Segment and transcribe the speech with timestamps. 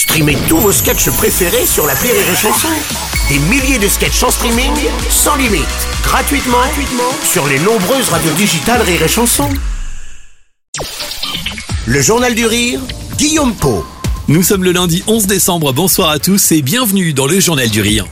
[0.00, 2.68] Streamez tous vos sketchs préférés sur la Rire et Chanson.
[3.28, 4.72] Des milliers de sketchs en streaming,
[5.10, 5.66] sans limite,
[6.02, 9.50] gratuitement, gratuitement sur les nombreuses radios digitales Rire et Chanson.
[11.84, 12.80] Le Journal du Rire,
[13.18, 13.84] Guillaume Po.
[14.26, 17.82] Nous sommes le lundi 11 décembre, bonsoir à tous et bienvenue dans le Journal du
[17.82, 18.06] Rire.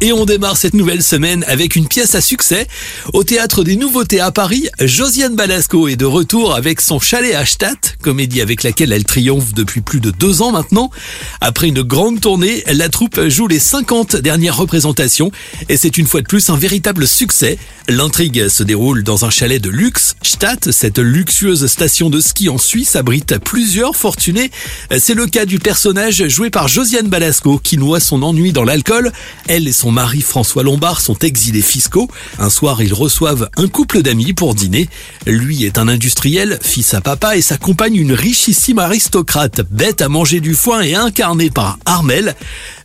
[0.00, 2.68] Et on démarre cette nouvelle semaine avec une pièce à succès.
[3.12, 7.44] Au Théâtre des Nouveautés à Paris, Josiane Balasco est de retour avec son chalet à
[7.44, 10.92] Stadt, comédie avec laquelle elle triomphe depuis plus de deux ans maintenant.
[11.40, 15.32] Après une grande tournée, la troupe joue les 50 dernières représentations
[15.68, 17.58] et c'est une fois de plus un véritable succès.
[17.88, 20.14] L'intrigue se déroule dans un chalet de luxe.
[20.22, 24.52] Stadt, cette luxueuse station de ski en Suisse, abrite plusieurs fortunés.
[24.96, 29.10] C'est le cas du personnage joué par Josiane Balasco qui noie son ennui dans l'alcool.
[29.48, 32.10] Elle et son son mari François Lombard sont exilés fiscaux.
[32.38, 34.86] Un soir, ils reçoivent un couple d'amis pour dîner.
[35.24, 40.10] Lui est un industriel, fils à papa, et sa compagne une richissime aristocrate, bête à
[40.10, 42.34] manger du foin et incarnée par Armel.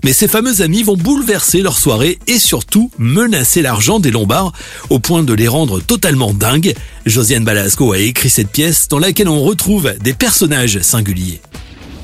[0.06, 4.54] Mais ces fameux amis vont bouleverser leur soirée et surtout menacer l'argent des Lombards
[4.90, 6.74] au point de les rendre totalement dingues.
[7.06, 11.42] Josiane Balasco a écrit cette pièce dans laquelle on retrouve des personnages singuliers.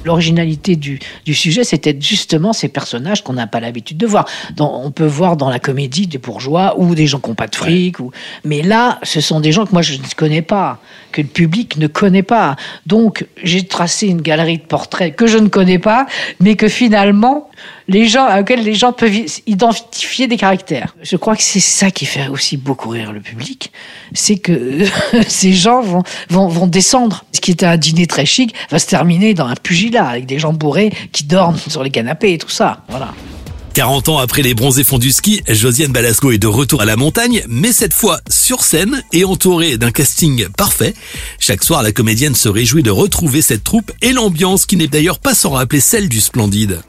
[0.05, 4.25] L'originalité du, du, sujet, c'était justement ces personnages qu'on n'a pas l'habitude de voir.
[4.59, 7.55] on peut voir dans la comédie des bourgeois ou des gens qui n'ont pas de
[7.55, 8.00] fric.
[8.00, 8.11] Ou,
[8.44, 10.80] mais là, ce sont des gens que moi je ne connais pas,
[11.11, 12.55] que le public ne connaît pas.
[12.86, 16.05] Donc, j'ai tracé une galerie de portraits que je ne connais pas,
[16.39, 17.48] mais que finalement,
[17.88, 19.13] les gens, auxquels les gens peuvent
[19.47, 20.95] identifier des caractères.
[21.02, 23.71] Je crois que c'est ça qui fait aussi beaucoup rire le public.
[24.13, 24.85] C'est que
[25.27, 27.25] ces gens vont, vont, vont descendre.
[27.31, 30.39] Ce qui était un dîner très chic va se terminer dans un pugilat avec des
[30.39, 32.83] gens bourrés qui dorment sur les canapés et tout ça.
[32.89, 33.13] Voilà.
[33.73, 36.95] 40 ans après les bronzés fonds du ski, Josiane Balasco est de retour à la
[36.95, 40.93] montagne, mais cette fois sur scène et entourée d'un casting parfait.
[41.39, 45.19] Chaque soir, la comédienne se réjouit de retrouver cette troupe et l'ambiance qui n'est d'ailleurs
[45.19, 46.81] pas sans rappeler celle du Splendide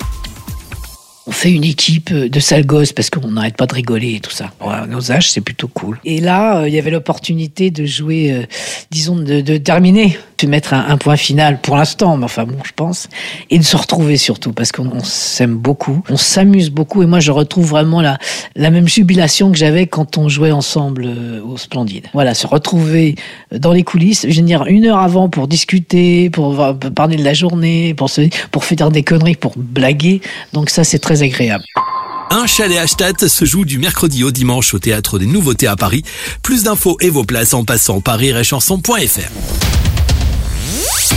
[1.41, 4.53] fait une équipe de sales gosses parce qu'on n'arrête pas de rigoler et tout ça.
[4.89, 5.99] nos âges, c'est plutôt cool.
[6.05, 8.43] Et là, euh, il y avait l'opportunité de jouer, euh,
[8.91, 13.09] disons, de, terminer, de mettre un, point final pour l'instant, mais enfin bon, je pense,
[13.51, 17.31] et de se retrouver surtout parce qu'on s'aime beaucoup, on s'amuse beaucoup et moi je
[17.31, 18.19] retrouve vraiment la,
[18.57, 22.07] la même jubilation que j'avais quand on jouait ensemble euh, au Splendide.
[22.13, 23.15] Voilà, se retrouver
[23.53, 27.35] dans les coulisses, je veux dire, une heure avant pour discuter, pour parler de la
[27.35, 30.21] journée, pour, se, pour faire des conneries, pour blaguer.
[30.53, 31.65] Donc ça, c'est très agréable.
[32.31, 36.05] Un chalet à se joue du mercredi au dimanche au Théâtre des Nouveautés à Paris.
[36.43, 38.21] Plus d'infos et vos places en passant par.
[40.81, 41.10] Mm-hmm.